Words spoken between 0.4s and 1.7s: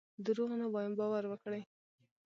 نه وایم باور وکړئ.